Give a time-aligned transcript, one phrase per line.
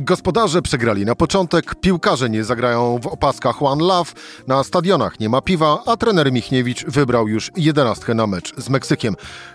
[0.00, 4.12] Gospodarze przegrali na początek, piłkarze nie zagrają w opaskach One Love,
[4.46, 9.14] na stadionach nie ma piwa, a trener Michniewicz wybrał już jedenastkę na mecz z Meksykiem.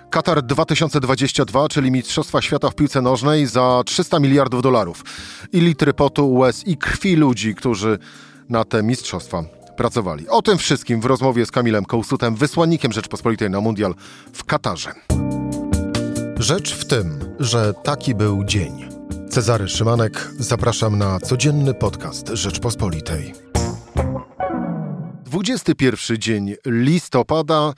[0.09, 5.03] Katar 2022, czyli Mistrzostwa Świata w piłce nożnej za 300 miliardów dolarów.
[5.53, 7.99] I litry potu, łez i krwi ludzi, którzy
[8.49, 9.43] na te mistrzostwa
[9.77, 10.29] pracowali.
[10.29, 13.95] O tym wszystkim w rozmowie z Kamilem Kołsutem, wysłannikiem Rzeczpospolitej na Mundial
[14.33, 14.93] w Katarze.
[16.39, 18.92] Rzecz w tym, że taki był dzień.
[19.33, 23.33] Cezary Szymanek, zapraszam na codzienny podcast Rzeczpospolitej.
[25.25, 27.73] 21 dzień listopada,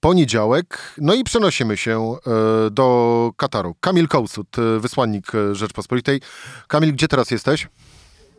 [0.00, 3.74] poniedziałek, no i przenosimy się e, do Kataru.
[3.80, 6.20] Kamil Kołsut, e, wysłannik Rzeczpospolitej.
[6.68, 7.68] Kamil, gdzie teraz jesteś?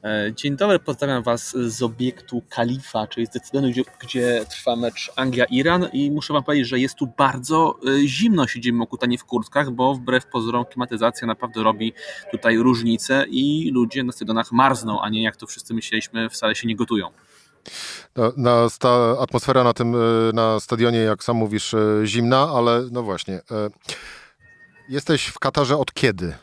[0.04, 5.12] E, dzień dobry, pozdrawiam Was z obiektu Kalifa, czyli z Decydenu, gdzie, gdzie trwa mecz
[5.16, 9.72] Anglia-Iran i muszę Wam powiedzieć, że jest tu bardzo e, zimno, siedzimy okutani w kurtkach,
[9.72, 11.94] bo wbrew pozorom klimatyzacja naprawdę robi
[12.32, 16.68] tutaj różnicę i ludzie na stadionach marzną, a nie jak to wszyscy myśleliśmy, wcale się
[16.68, 17.10] nie gotują.
[18.16, 19.98] No, na sta, atmosfera na tym e,
[20.34, 21.76] na stadionie, jak sam mówisz,
[22.06, 23.42] zimna, ale no właśnie.
[24.90, 26.34] Jesteś w Katarze od kiedy?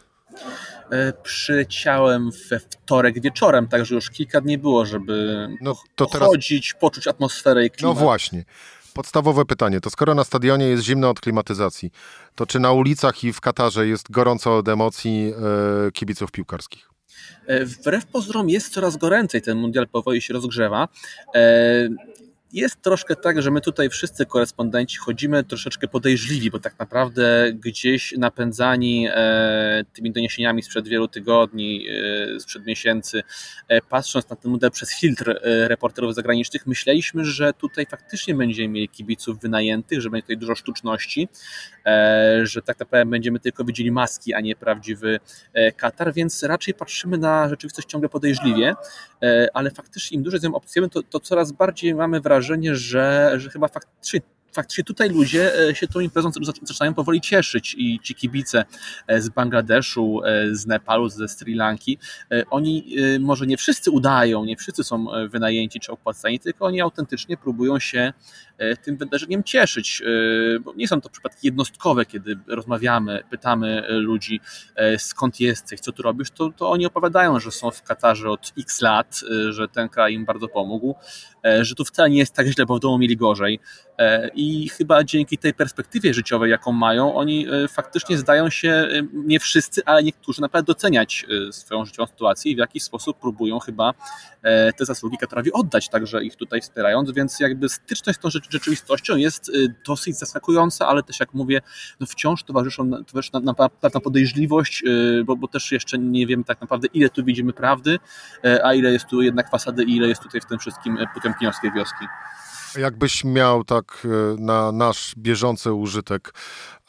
[0.91, 6.28] E, przyleciałem we wtorek wieczorem, także już kilka dni było, żeby no, to teraz...
[6.28, 7.97] chodzić, poczuć atmosferę i klimat.
[7.97, 8.44] No właśnie.
[8.94, 11.91] Podstawowe pytanie, to skoro na stadionie jest zimno od klimatyzacji,
[12.34, 15.33] to czy na ulicach i w Katarze jest gorąco od emocji
[15.86, 16.91] e, kibiców piłkarskich?
[17.47, 20.89] E, wbrew pozorom jest coraz goręcej, ten mundial powoli się rozgrzewa.
[22.52, 28.14] Jest troszkę tak, że my tutaj wszyscy korespondenci chodzimy troszeczkę podejrzliwi, bo tak naprawdę gdzieś
[28.18, 31.86] napędzani e, tymi doniesieniami sprzed wielu tygodni,
[32.36, 33.22] e, sprzed miesięcy,
[33.69, 38.88] e, patrząc na ten model przez filtr reporterów zagranicznych, myśleliśmy, że tutaj faktycznie będziemy mieli
[38.88, 41.28] kibiców wynajętych, że będzie tutaj dużo sztuczności,
[42.42, 45.20] że tak naprawdę będziemy tylko widzieli maski, a nie prawdziwy
[45.76, 48.74] Katar, więc raczej patrzymy na rzeczywistość ciągle podejrzliwie,
[49.54, 53.34] ale faktycznie im dłużej z nią obcujemy, to, to coraz bardziej mamy wrażenie, wrażenie, że,
[53.36, 54.20] że chyba faktycznie
[54.53, 56.31] faktycznie tutaj ludzie e, się tą imprezą
[56.62, 58.65] zaczynają powoli cieszyć i ci kibice
[59.06, 61.98] e, z Bangladeszu, e, z Nepalu, ze Sri Lanki,
[62.50, 67.78] oni może nie wszyscy udają, nie wszyscy są wynajęci czy opłacani, tylko oni autentycznie próbują
[67.78, 68.12] się
[68.82, 70.02] tym wydarzeniem cieszyć,
[70.60, 74.41] bo nie są to przypadki jednostkowe, kiedy rozmawiamy, pytamy ludzi
[74.98, 78.80] skąd jesteś, co tu robisz, to, to oni opowiadają, że są w Katarze od x
[78.80, 79.20] lat,
[79.50, 80.94] że ten kraj im bardzo pomógł,
[81.60, 83.60] że tu wcale nie jest tak źle, bo w domu mieli gorzej
[84.34, 89.41] i chyba dzięki tej perspektywie życiowej, jaką mają, oni e, faktycznie zdają się, e, nie
[89.41, 93.94] wszyscy, ale niektórzy naprawdę doceniać e, swoją życiową sytuację i w jakiś sposób próbują chyba
[94.76, 99.50] te zasługi Katorowi oddać, także ich tutaj wspierając, więc jakby styczność z tą rzeczywistością jest
[99.86, 101.60] dosyć zaskakująca, ale też jak mówię,
[102.00, 104.84] no wciąż towarzyszą, towarzyszy nam pewna podejrzliwość,
[105.25, 107.98] bo, bo też jeszcze nie wiemy tak naprawdę ile tu widzimy prawdy,
[108.64, 112.06] a ile jest tu jednak fasady i ile jest tutaj w tym wszystkim potemkinowskiej wioski.
[112.76, 114.06] Jakbyś miał tak
[114.38, 116.34] na nasz bieżący użytek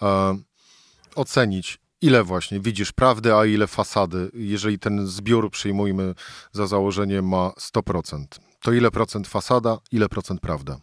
[0.01, 0.37] e,
[1.15, 6.13] ocenić, ile właśnie widzisz prawdy, a ile fasady, jeżeli ten zbiór przyjmujmy
[6.51, 8.25] za założenie ma 100%,
[8.61, 10.77] to ile procent fasada, ile procent prawda?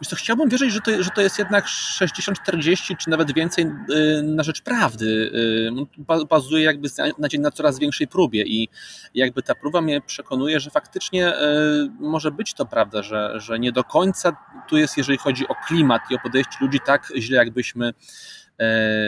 [0.00, 4.22] Wiesz co, chciałbym wierzyć, że to, że to jest jednak 60-40 czy nawet więcej y,
[4.22, 5.30] na rzecz prawdy.
[6.10, 6.88] Y, bazuje jakby
[7.18, 8.68] na dzień na coraz większej próbie i
[9.14, 11.40] jakby ta próba mnie przekonuje, że faktycznie y,
[12.00, 14.36] może być to prawda, że, że nie do końca
[14.68, 17.94] tu jest, jeżeli chodzi o klimat i o podejście ludzi tak źle, jakbyśmy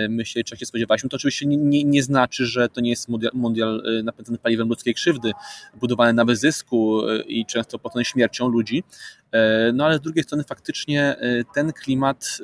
[0.09, 1.09] myśleli, czego się spodziewaliśmy.
[1.09, 4.69] To oczywiście nie, nie, nie, znaczy, że to nie jest mundial, mundial e, napędzany paliwem
[4.69, 5.33] ludzkiej krzywdy,
[5.75, 8.85] budowany na wyzysku e, i często potem śmiercią ludzi.
[9.75, 11.17] No ale z drugiej strony faktycznie
[11.55, 12.39] ten klimat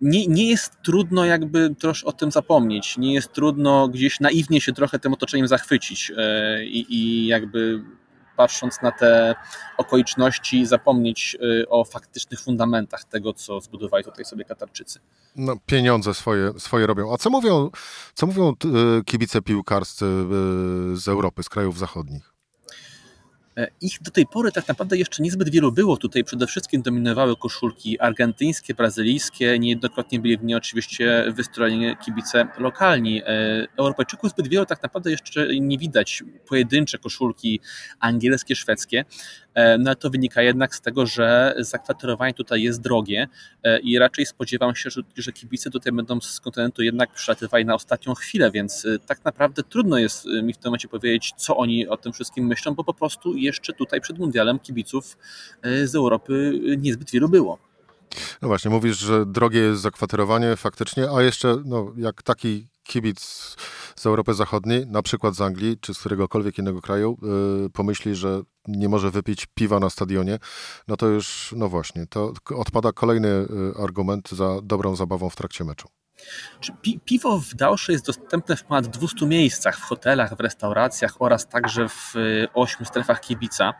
[0.00, 4.72] nie, nie jest trudno jakby troszkę o tym zapomnieć, nie jest trudno gdzieś naiwnie się
[4.72, 6.12] trochę tym otoczeniem zachwycić
[6.64, 7.84] i, i jakby
[8.40, 9.34] patrząc na te
[9.76, 15.00] okoliczności, zapomnieć y, o faktycznych fundamentach tego, co zbudowali tutaj sobie Katarczycy.
[15.36, 17.14] No, pieniądze swoje, swoje robią.
[17.14, 17.70] A co mówią,
[18.14, 18.52] co mówią
[19.00, 22.29] y, kibice piłkarscy y, z Europy, z krajów zachodnich?
[23.60, 25.96] E, ich do tej pory tak naprawdę jeszcze niezbyt wielu było.
[25.96, 29.58] Tutaj przede wszystkim dominowały koszulki argentyńskie, brazylijskie.
[29.58, 33.22] Niejednokrotnie byli w nie oczywiście wystrojeni kibice lokalni.
[33.22, 36.22] E, Europejczyków zbyt wielu tak naprawdę jeszcze nie widać.
[36.48, 37.60] Pojedyncze koszulki
[38.00, 39.04] angielskie, szwedzkie.
[39.54, 43.28] E, no to wynika jednak z tego, że zakwaterowanie tutaj jest drogie
[43.82, 48.14] i raczej spodziewam się, że, że kibice tutaj będą z kontynentu jednak przylatywali na ostatnią
[48.14, 52.12] chwilę, więc tak naprawdę trudno jest mi w tym momencie powiedzieć, co oni o tym
[52.12, 55.18] wszystkim myślą, bo po prostu jeszcze tutaj przed mundialem kibiców
[55.62, 57.58] e, z Europy niezbyt wielu było.
[58.42, 63.20] No właśnie, mówisz, że drogie jest zakwaterowanie faktycznie, a jeszcze no, jak taki kibic
[63.96, 67.18] z Europy Zachodniej, na przykład z Anglii, czy z któregokolwiek innego kraju,
[67.62, 70.38] yy, pomyśli, że nie może wypić piwa na stadionie,
[70.88, 73.46] no to już, no właśnie, to odpada kolejny y,
[73.82, 75.88] argument za dobrą zabawą w trakcie meczu.
[76.82, 81.48] Pi piwo w Dausze jest dostępne w ponad 200 miejscach, w hotelach, w restauracjach oraz
[81.48, 83.74] także w y, ośmiu strefach kibica,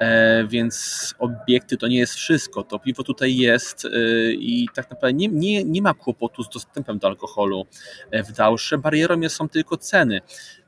[0.00, 2.62] e, więc obiekty to nie jest wszystko.
[2.62, 6.98] To piwo tutaj jest y, i tak naprawdę nie, nie, nie ma kłopotu z dostępem
[6.98, 7.66] do alkoholu
[8.10, 8.78] e, w Dausze.
[8.78, 10.20] Barierą są tylko ceny.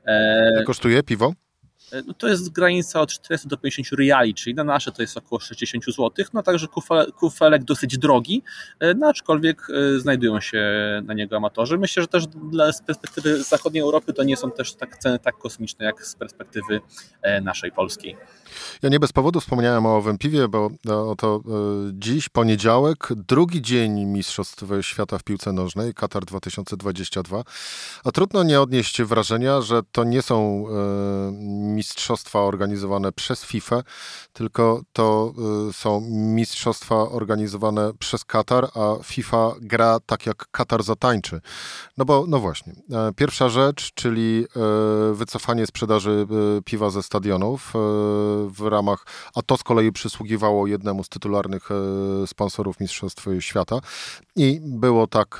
[0.05, 1.33] E, kosztuje piwo?
[1.91, 5.17] E, no to jest granica od 400 do 50 reali, czyli na nasze to jest
[5.17, 6.67] około 60 zł, no także
[7.19, 8.43] kufelek dosyć drogi,
[8.79, 10.61] e, no aczkolwiek e, znajdują się
[11.05, 11.77] na niego amatorzy.
[11.77, 15.37] Myślę, że też dla, z perspektywy zachodniej Europy to nie są też tak ceny tak
[15.37, 16.81] kosmiczne jak z perspektywy
[17.41, 18.17] naszej polskiej.
[18.81, 20.69] Ja nie bez powodu wspomniałem o owym piwie, bo
[21.11, 21.41] oto
[21.93, 27.43] dziś, poniedziałek, drugi dzień Mistrzostw Świata w piłce nożnej, Katar 2022,
[28.03, 30.65] a trudno nie odnieść wrażenia, że to nie są
[31.75, 33.83] mistrzostwa organizowane przez FIFA,
[34.33, 35.33] tylko to
[35.69, 41.41] y, są mistrzostwa organizowane przez Katar, a FIFA gra tak jak Katar zatańczy.
[41.97, 46.27] No bo, no właśnie, e, pierwsza rzecz, czyli e, wycofanie sprzedaży
[46.57, 47.73] e, piwa ze stadionów
[48.49, 49.05] w ramach,
[49.35, 51.69] a to z kolei przysługiwało jednemu z tytularnych
[52.25, 53.79] sponsorów Mistrzostw Świata
[54.35, 55.37] i było tak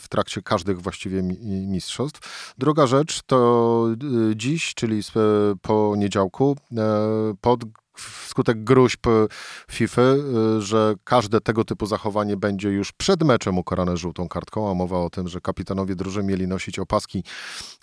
[0.00, 1.22] w trakcie każdych właściwie
[1.66, 2.54] mistrzostw.
[2.58, 3.86] Druga rzecz to
[4.34, 5.02] dziś, czyli
[5.62, 6.82] poniedziałku e,
[7.40, 7.60] pod
[7.94, 9.06] wskutek gruźb
[9.70, 10.16] FIFA, e,
[10.60, 15.10] że każde tego typu zachowanie będzie już przed meczem ukarane żółtą kartką, a mowa o
[15.10, 17.24] tym, że kapitanowie drużyn mieli nosić opaski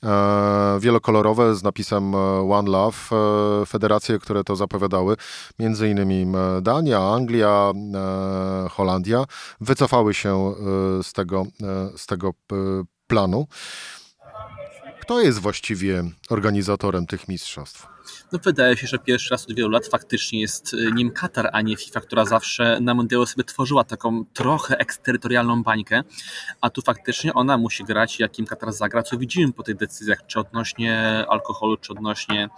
[0.03, 2.15] e, wielokolorowe z napisem
[2.51, 2.97] One Love.
[3.65, 5.15] Federacje, które to zapowiadały,
[5.59, 6.27] między innymi
[6.61, 7.71] Dania, Anglia,
[8.71, 9.25] Holandia,
[9.61, 10.53] wycofały się
[11.03, 11.45] z tego,
[11.97, 12.33] z tego
[13.07, 13.47] planu.
[15.07, 17.87] Kto jest właściwie organizatorem tych mistrzostw?
[18.31, 21.61] No wydaje się, że pierwszy raz od wielu lat faktycznie jest y, nim Katar, a
[21.61, 26.03] nie FIFA, która zawsze na mundialu sobie tworzyła taką trochę eksterytorialną bańkę,
[26.61, 30.39] a tu faktycznie ona musi grać, jakim Katar zagra, co widzimy po tych decyzjach, czy
[30.39, 32.49] odnośnie alkoholu, czy odnośnie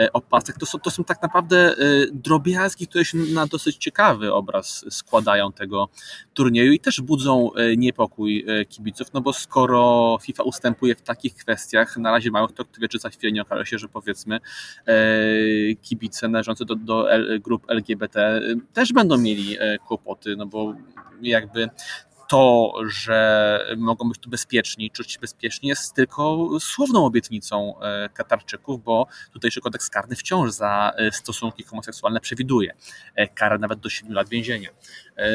[0.00, 0.58] e, opasek.
[0.58, 1.76] To są, to są tak naprawdę e,
[2.12, 5.88] drobiazgi, które się na dosyć ciekawy obraz składają tego
[6.34, 11.96] turnieju i też budzą e, niepokój kibiców, no bo skoro FIFA ustępuje w takich kwestiach,
[11.96, 14.40] na razie małych, to kto wie, czy za chwilę nie okaże się, że powiedzmy
[15.82, 17.08] kibice należące do, do
[17.40, 18.40] grup LGBT
[18.72, 20.74] też będą mieli e, kłopoty, no bo
[21.22, 21.68] jakby
[22.28, 28.84] to, że mogą być tu bezpieczni, czuć się bezpiecznie, jest tylko słowną obietnicą e, Katarczyków,
[28.84, 32.74] bo tutejszy kodeks karny wciąż za e, stosunki homoseksualne przewiduje
[33.34, 34.68] karę nawet do 7 lat więzienia.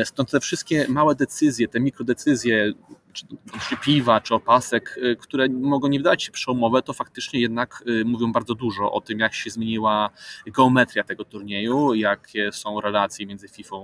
[0.03, 2.73] Stąd te wszystkie małe decyzje, te mikrodecyzje,
[3.13, 3.25] czy,
[3.69, 8.05] czy piwa, czy opasek, y, które mogą nie wydać się przełomowe, to faktycznie jednak y,
[8.05, 10.09] mówią bardzo dużo o tym, jak się zmieniła
[10.45, 13.75] geometria tego turnieju, jakie są relacje między FIFA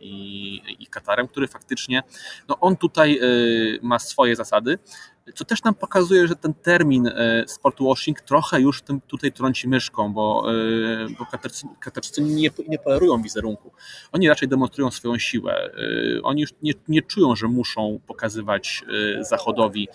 [0.00, 2.02] i, i Katarem, który faktycznie,
[2.48, 3.20] no on tutaj
[3.82, 4.78] ma swoje zasady,
[5.34, 10.12] co też nam pokazuje, że ten termin e, sportwashing trochę już tym tutaj trąci myszką,
[10.12, 11.26] bo, e, bo
[11.80, 12.78] Katarczycy nie, nie
[13.22, 13.72] wizerunku.
[14.12, 15.70] Oni raczej demonstrują swoją siłę.
[16.18, 18.84] E, oni już nie, nie czują, że muszą pokazywać
[19.20, 19.88] Zachodowi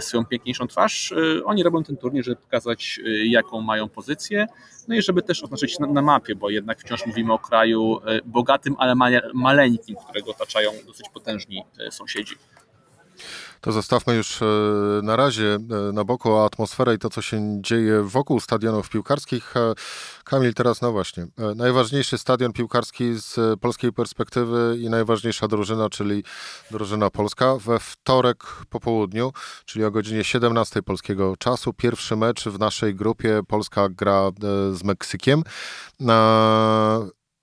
[0.00, 1.14] swoją piękniejszą twarz.
[1.44, 4.46] Oni robią ten turniej, żeby pokazać, jaką mają pozycję,
[4.88, 8.76] no i żeby też oznaczyć na, na mapie, bo jednak wciąż mówimy o kraju bogatym,
[8.78, 8.94] ale
[9.34, 12.34] maleńkim, którego otaczają dosyć potężni sąsiedzi
[13.60, 14.46] to zostawmy już e,
[15.02, 19.56] na razie e, na boku atmosferę i to, co się dzieje wokół stadionów piłkarskich.
[19.56, 19.74] E,
[20.24, 26.24] Kamil, teraz no właśnie, najważniejszy stadion piłkarski z polskiej perspektywy i najważniejsza drużyna, czyli
[26.70, 29.32] drużyna polska we wtorek po południu,
[29.64, 31.72] czyli o godzinie 17 polskiego czasu.
[31.72, 33.40] Pierwszy mecz w naszej grupie.
[33.48, 34.30] Polska gra
[34.72, 35.42] z Meksykiem.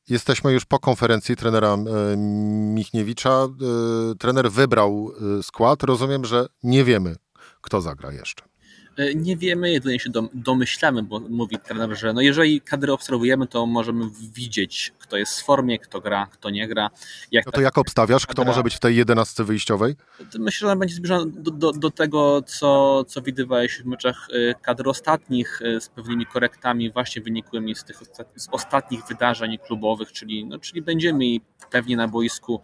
[0.09, 1.77] Jesteśmy już po konferencji trenera e,
[2.17, 3.29] Michniewicza.
[3.31, 5.83] E, trener wybrał e, skład.
[5.83, 7.15] Rozumiem, że nie wiemy,
[7.61, 8.54] kto zagra jeszcze.
[8.97, 13.65] E, nie wiemy, jedynie się domyślamy, bo mówi trener, że no jeżeli kadry obserwujemy, to
[13.65, 16.89] możemy widzieć, kto jest w formie, kto gra, kto nie gra.
[17.31, 19.95] Jak no to jak obstawiasz, kto może być w tej jedenastce wyjściowej?
[20.39, 24.89] Myślę, że będzie zbliżony do, do, do, tego, co, co widywałeś w meczach e, kadr
[24.89, 28.03] ostatnich e, z pewnymi korektami właśnie wynikłymi z tych
[28.35, 32.61] z ostatnich wydarzeń klubowych, czyli, no, czyli będziemy mieli pewnie na boisku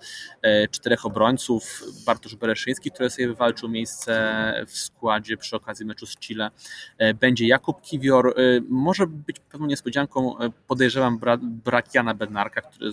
[0.71, 6.51] czterech obrońców, Bartosz Bereszyński, który sobie wywalczył miejsce w składzie przy okazji meczu z Chile
[6.97, 8.27] e, będzie Jakub Kiwior.
[8.27, 8.33] E,
[8.69, 12.91] może być pewną niespodzianką, e, podejrzewam brak Jana Bednarka, który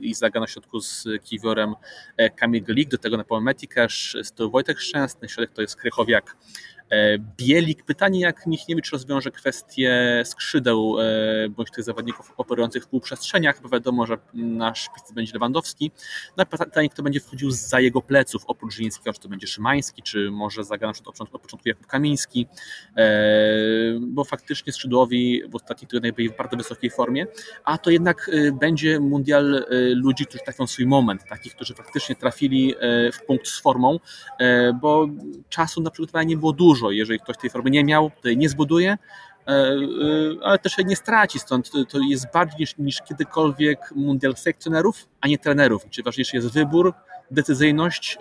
[0.00, 1.74] i zagra na środku z Kiwiorem
[2.36, 6.36] Kamil Glik, do tego na połę Metikesz, z tyłu Wojtek Szczęsny, środek to jest Krychowiak
[7.36, 10.96] Bielik, pytanie jak Michniewicz rozwiąże kwestię skrzydeł
[11.50, 15.90] bądź tych zawodników operujących w półprzestrzeniach, bo wiadomo, że nasz szpic będzie Lewandowski.
[16.36, 20.30] No pytanie, kto będzie wchodził za jego pleców, oprócz Żyńskiego, czy to będzie Szymański, czy
[20.30, 22.46] może zagra na przykład od początku Jakub Kamiński,
[24.00, 27.26] bo faktycznie skrzydłowi w ostatnich tygodniach byli w bardzo wysokiej formie,
[27.64, 32.74] a to jednak będzie mundial ludzi, którzy trafią swój moment, takich, którzy faktycznie trafili
[33.12, 33.98] w punkt z formą,
[34.80, 35.08] bo
[35.48, 36.75] czasu na przygotowanie nie było dużo.
[36.90, 38.98] Jeżeli ktoś tej formy nie miał, to jej nie zbuduje,
[40.42, 41.38] ale też jej nie straci.
[41.38, 45.82] Stąd to jest bardziej niż, niż kiedykolwiek mundial sekcjonerów, a nie trenerów.
[45.90, 46.94] Czy ważniejszy jest wybór,
[47.30, 48.18] decyzyjność,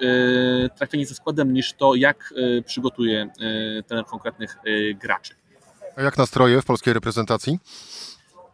[0.76, 2.34] trafienie ze składem, niż to, jak
[2.66, 3.30] przygotuje
[3.88, 4.58] trener konkretnych
[5.02, 5.36] graczy.
[5.96, 7.60] A jak nastroje w polskiej reprezentacji?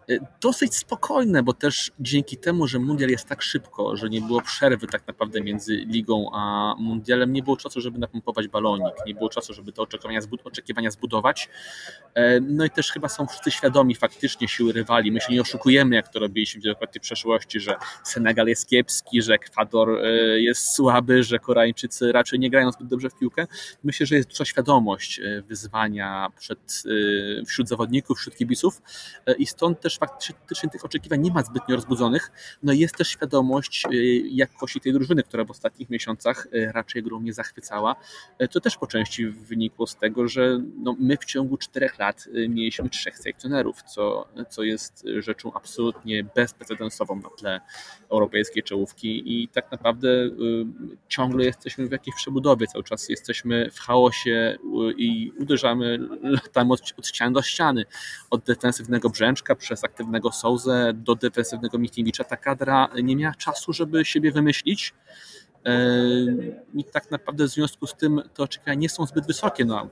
[0.10, 4.42] Y, dosyć spokojne, bo też dzięki temu, że mundial jest tak szybko, że nie było
[4.42, 9.30] przerwy tak naprawdę między ligą a mundialem, nie było czasu, żeby napompować balonik, nie było
[9.30, 9.82] czasu, żeby te
[10.44, 11.50] oczekiwania, zbudować.
[12.14, 15.12] E, no i też chyba są wszyscy świadomi faktycznie siły rywali.
[15.12, 19.34] My się nie oszukujemy, jak to robiliśmy wielokrotnie w przeszłości, że Senegal jest kiepski, że
[19.34, 23.48] Ekwador e, jest słaby, że Koreańczycy raczej nie grają zbyt dobrze w piłkę.
[23.84, 26.84] Myślę, że jest duża świadomość e, wyzwania przed,
[27.48, 28.82] wśród zawodników, wśród kibiców
[29.38, 32.32] i stąd też faktycznie tych oczekiwań nie ma zbytnio rozbudzonych,
[32.64, 37.22] no jest też świadomość y, jakości tej drużyny, która w ostatnich miesiącach y, raczej grą
[37.22, 37.96] nie zachwycała.
[38.52, 42.28] To y, też po części wynikło z tego, że no my w ciągu czterech lat
[42.50, 47.62] mieliśmy trzech selekcjonerów, co, co jest rzeczą absolutnie bezprecedensową na tle
[48.10, 49.42] europejskiej czołówki.
[49.42, 50.10] I tak naprawdę
[51.08, 54.58] ciągle jesteśmy w jakiejś przebudowie, cały czas jesteśmy w chaosie
[54.98, 57.86] i uderzamy latami od, od ściany do ściany,
[58.30, 64.06] od defensywnego brzęczka przez aktywnego Souzę do defensywnego Michniewicza, ta kadra nie miała czasu, żeby
[64.06, 64.94] siebie wymyślić.
[65.66, 65.74] E,
[66.74, 69.66] I tak naprawdę w związku z tym te oczekiwania nie są zbyt wysokie.
[69.66, 69.90] No,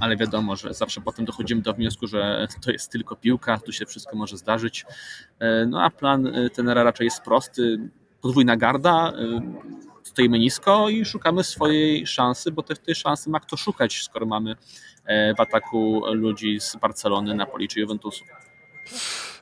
[0.00, 3.86] ale wiadomo, że zawsze potem dochodzimy do wniosku, że to jest tylko piłka, tu się
[3.86, 4.86] wszystko może zdarzyć.
[5.38, 7.90] E, no a plan tenera raczej jest prosty.
[8.20, 9.40] Podwójna garda, e,
[10.02, 14.56] stoimy nisko i szukamy swojej szansy, bo te, tej szansy ma kto szukać, skoro mamy
[15.36, 18.24] w ataku ludzi z Barcelony, Napoli czy Juventusu.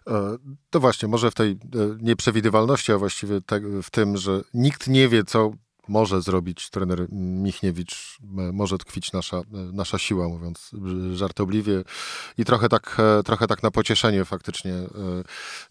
[0.06, 0.36] E,
[0.70, 1.56] to właśnie, może w tej e,
[2.00, 3.40] nieprzewidywalności, a właściwie
[3.82, 5.52] w tym, że nikt nie wie, co
[5.88, 8.18] może zrobić trener Michniewicz,
[8.52, 10.70] może tkwić nasza, e, nasza siła, mówiąc
[11.12, 11.84] żartobliwie.
[12.38, 14.74] I trochę tak, trochę tak na pocieszenie faktycznie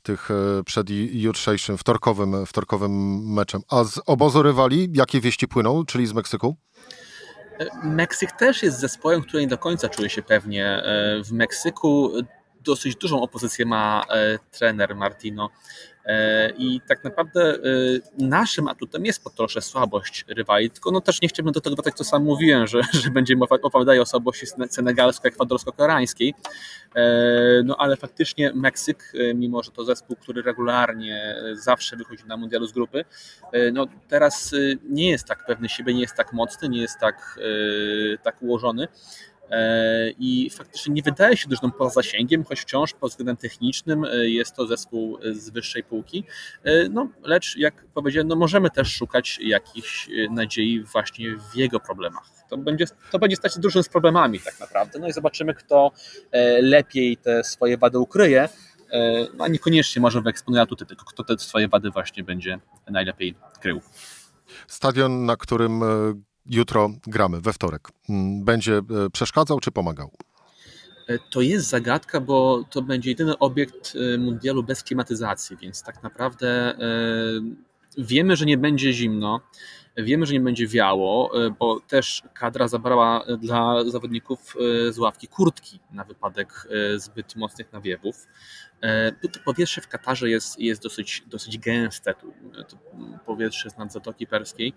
[0.03, 0.29] tych
[0.65, 3.61] przed jutrzejszym, wtorkowym, wtorkowym meczem.
[3.69, 6.55] A z obozu rywali, jakie wieści płyną, czyli z Meksyku?
[7.83, 10.83] Meksyk też jest zespołem, który nie do końca czuje się pewnie.
[11.25, 12.11] W Meksyku
[12.63, 15.49] dosyć dużą opozycję ma e, trener Martino.
[16.05, 17.57] E, I tak naprawdę e,
[18.17, 21.93] naszym atutem jest po trosze słabość rywali, tylko no też nie chciałbym do tego dodać,
[21.95, 26.33] co sam mówiłem, że, że będziemy opowiadać o słabości senegalsko-ekwadorsko-koreańskiej.
[27.63, 32.71] No ale faktycznie Meksyk, mimo że to zespół, który regularnie zawsze wychodzi na mundialu z
[32.71, 33.05] grupy,
[33.73, 34.55] no teraz
[34.89, 37.39] nie jest tak pewny siebie, nie jest tak mocny, nie jest tak,
[38.23, 38.87] tak ułożony.
[39.51, 44.29] E, i faktycznie nie wydaje się dużym poza zasięgiem, choć wciąż pod względem technicznym e,
[44.29, 46.23] jest to zespół z wyższej półki.
[46.63, 52.23] E, no, lecz jak powiedziałem, no możemy też szukać jakichś nadziei właśnie w jego problemach.
[52.49, 54.99] To będzie, to będzie stać drużyn z problemami tak naprawdę.
[54.99, 55.91] No i zobaczymy, kto
[56.61, 58.49] lepiej te swoje wady ukryje.
[59.37, 63.81] No, a niekoniecznie może wyeksponuje atuty, tylko kto te swoje wady właśnie będzie najlepiej krył.
[64.67, 65.83] Stadion, na którym
[66.45, 70.11] jutro gramy, we wtorek, mm, będzie e, przeszkadzał czy pomagał?
[71.07, 76.03] E, to jest zagadka, bo to będzie jedyny obiekt e, mundialu bez klimatyzacji, więc tak
[76.03, 76.75] naprawdę
[77.97, 79.41] wiemy, że nie będzie zimno.
[79.97, 84.55] Wiemy, że nie będzie wiało, bo też kadra zabrała dla zawodników
[84.89, 88.27] z ławki kurtki na wypadek zbyt mocnych nawiewów.
[88.81, 92.77] E, to powietrze w Katarze jest, jest dosyć, dosyć gęste, to
[93.25, 94.73] powietrze z nad Zatoki Perskiej,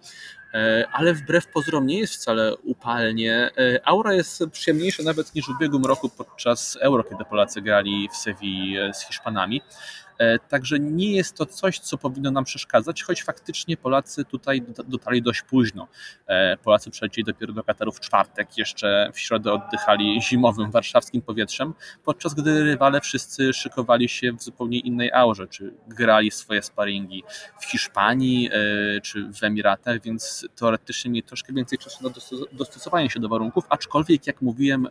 [0.55, 3.51] e, ale wbrew pozorom nie jest wcale upalnie.
[3.59, 8.17] E, aura jest przyjemniejsza nawet niż w ubiegłym roku podczas Euro, kiedy Polacy grali w
[8.17, 9.63] Sewilli z Hiszpanami.
[10.19, 15.23] E, także nie jest to coś, co powinno nam przeszkadzać, choć faktycznie Polacy tutaj dotarli
[15.23, 15.89] dość późno.
[16.27, 21.75] E, Polacy przylecieli dopiero do Kataru w czwartek, jeszcze w środę oddychali zimowym warszawskim powietrzem,
[22.05, 27.25] podczas gdy rywale wszyscy szykowali się w zupełnie innej aurze, czy grali swoje sparingi
[27.61, 32.11] w Hiszpanii e, czy w Emiratach, więc teoretycznie mieli troszkę więcej czasu na
[32.53, 34.89] dostosowanie się do warunków, aczkolwiek jak mówiłem,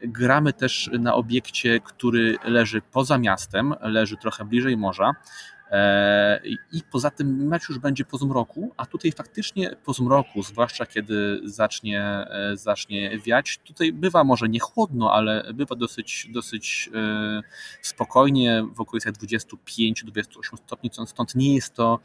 [0.00, 5.12] Gramy też na obiekcie, który leży poza miastem, leży trochę bliżej morza.
[6.72, 11.40] I poza tym mecz już będzie po zmroku, a tutaj faktycznie po zmroku, zwłaszcza kiedy
[11.44, 16.90] zacznie, zacznie wiać, tutaj bywa może nie chłodno, ale bywa dosyć, dosyć
[17.82, 21.98] spokojnie, w okolicach 25-28 stopni, stąd nie jest to,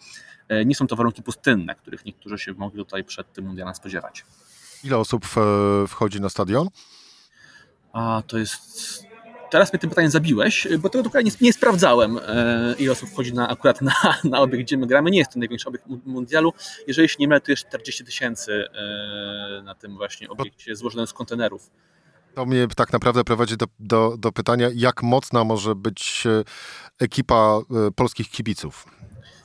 [0.65, 4.25] nie są to warunki pustynne, których niektórzy się mogli tutaj przed tym mundialem spodziewać.
[4.83, 5.25] Ile osób
[5.87, 6.67] wchodzi na stadion?
[7.93, 9.10] A to jest.
[9.51, 13.33] Teraz mnie tym pytaniem zabiłeś, bo tego dokładnie nie, nie sprawdzałem, e, ile osób wchodzi
[13.33, 13.93] na, akurat na,
[14.23, 15.11] na obiekt, gdzie my gramy.
[15.11, 16.53] Nie jest to największy obiekt mundialu.
[16.87, 21.13] Jeżeli się nie mylę, to jest 40 tysięcy e, na tym właśnie obiekcie złożonym z
[21.13, 21.69] kontenerów.
[22.35, 26.43] To mnie tak naprawdę prowadzi do, do, do pytania, jak mocna może być e,
[26.99, 27.59] ekipa
[27.95, 28.85] polskich kibiców,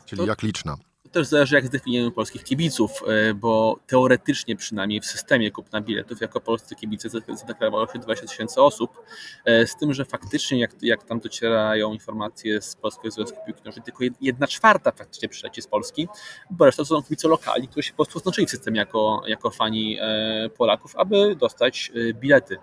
[0.04, 0.76] czyli to, jak liczna
[1.16, 6.40] też zależy, jak zdefiniujemy polskich kibiców, e, bo teoretycznie przynajmniej w systemie kupna biletów jako
[6.40, 9.02] polscy kibice zadeklarowało się 20 tysięcy osób,
[9.44, 13.85] e, z tym, że faktycznie jak, jak tam docierają informacje z Polskiego Związku Piłki Nożnej,
[13.85, 16.08] tylko jedna czwarta faktycznie przyleci z Polski,
[16.50, 19.50] bo reszta to są kibice lokalni, którzy się po prostu oznaczyli w systemie jako, jako
[19.50, 22.56] fani e, Polaków, aby dostać bilety.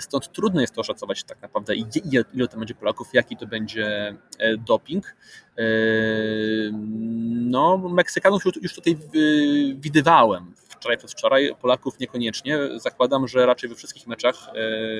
[0.00, 4.16] Stąd trudno jest to oszacować tak naprawdę, ile, to będzie Polaków, jaki to będzie
[4.58, 5.16] doping.
[7.30, 8.98] No, Meksykanów już tutaj
[9.76, 12.58] widywałem wczoraj przez wczoraj, Polaków niekoniecznie.
[12.76, 14.36] Zakładam, że raczej we wszystkich meczach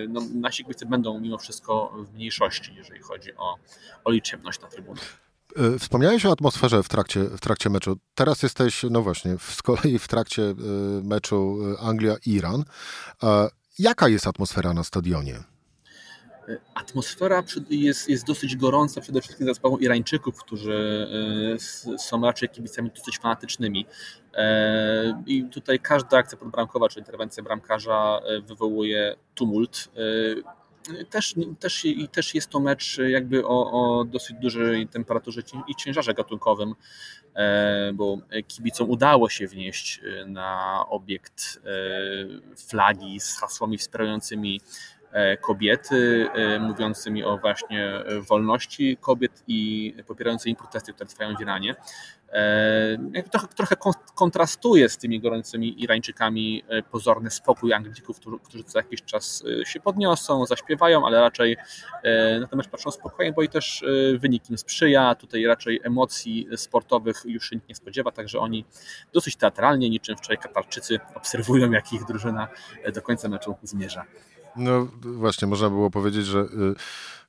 [0.08, 3.56] no, nasi kibice będą mimo wszystko w mniejszości, jeżeli chodzi o,
[4.04, 5.22] o liczebność na trybunach.
[5.56, 7.96] E, wspomniałeś o atmosferze w trakcie, w trakcie meczu.
[8.14, 10.54] Teraz jesteś, no właśnie, z kolei w trakcie e,
[11.02, 12.64] meczu e, Anglia-Iran.
[13.78, 15.34] Jaka jest atmosfera na stadionie?
[16.74, 21.06] Atmosfera jest, jest dosyć gorąca, przede wszystkim za sprawą Irańczyków, którzy
[21.92, 23.86] e, są raczej kibicami dosyć fanatycznymi.
[24.34, 29.88] E, I tutaj każda akcja podbramkowa, czy interwencja bramkarza e, wywołuje tumult.
[31.10, 36.14] Też, też, i też jest to mecz jakby o, o dosyć dużej temperaturze i ciężarze
[36.14, 36.74] gatunkowym,
[37.94, 41.62] bo kibicom udało się wnieść na obiekt
[42.56, 45.01] flagi z hasłami wspierającymi E,
[45.40, 51.74] kobiety, e, mówiącymi o właśnie e, wolności kobiet i popierającymi protesty, które trwają w Iranie.
[53.30, 53.76] Trochę, trochę
[54.14, 60.46] kontrastuje z tymi gorącymi Irańczykami pozorny spokój Anglików, którzy, którzy co jakiś czas się podniosą,
[60.46, 61.56] zaśpiewają, ale raczej
[62.40, 63.84] natomiast patrzą spokojnie, bo i też
[64.18, 65.14] wynik im sprzyja.
[65.14, 68.64] Tutaj raczej emocji sportowych już się nikt nie spodziewa, także oni
[69.12, 72.48] dosyć teatralnie, niczym wczoraj Katarczycy, obserwują, jak ich drużyna
[72.94, 74.04] do końca meczu zmierza.
[74.56, 76.48] No właśnie, można było powiedzieć, że y,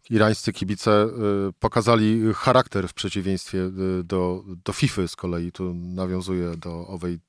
[0.10, 1.06] irańscy kibice
[1.50, 3.58] y, pokazali charakter w przeciwieństwie
[4.00, 5.52] y, do, do FIFA z kolei.
[5.52, 7.20] Tu nawiązuje do owej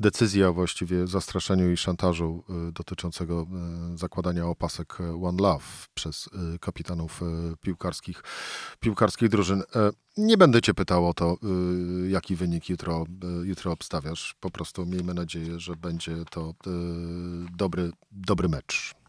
[0.00, 3.46] decyzji, a właściwie zastraszeniu i szantażu dotyczącego
[3.94, 6.28] zakładania opasek One Love przez
[6.60, 7.20] kapitanów
[7.60, 8.22] piłkarskich,
[8.80, 9.62] piłkarskich drużyn.
[9.74, 11.36] E, nie będę cię pytał o to,
[12.08, 13.04] jaki wynik jutro,
[13.44, 14.34] jutro obstawiasz.
[14.40, 16.54] Po prostu miejmy nadzieję, że będzie to
[17.56, 19.01] dobry, dobry mecz.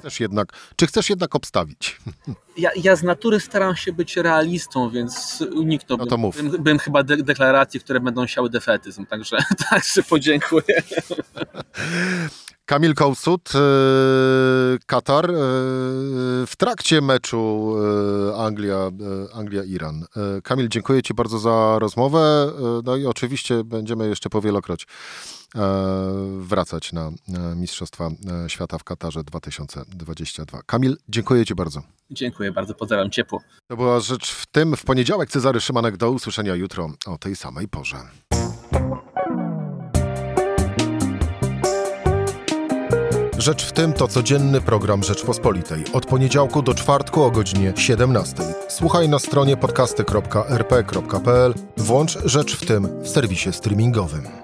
[0.00, 2.00] Chcesz jednak, czy chcesz jednak obstawić?
[2.56, 7.16] Ja, ja z natury staram się być realistą, więc uniknąłbym no bym, bym, chyba de
[7.16, 9.36] deklaracji, które będą siały defetyzm, także,
[9.70, 10.82] także podziękuję.
[12.66, 13.58] Kamil Kołsut, e,
[14.86, 15.34] Katar, e,
[16.46, 17.74] w trakcie meczu
[18.30, 18.90] e, Anglia,
[19.34, 20.04] Anglia-Iran.
[20.42, 22.52] Kamil, dziękuję Ci bardzo za rozmowę.
[22.84, 24.86] No i oczywiście będziemy jeszcze powielokroć
[26.38, 27.10] wracać na
[27.56, 28.10] Mistrzostwa
[28.48, 30.62] Świata w Katarze 2022.
[30.66, 31.82] Kamil, dziękuję Ci bardzo.
[32.10, 33.40] Dziękuję bardzo, pozdrawiam ciepło.
[33.68, 34.76] To była rzecz w tym.
[34.76, 37.96] W poniedziałek Cezary Szymanek do usłyszenia jutro o tej samej porze.
[43.38, 45.84] Rzecz w tym to codzienny program Rzeczpospolitej.
[45.92, 48.34] Od poniedziałku do czwartku o godzinie 17.
[48.68, 51.54] Słuchaj na stronie podcasty.rp.pl.
[51.76, 54.41] Włącz Rzecz w tym w serwisie streamingowym.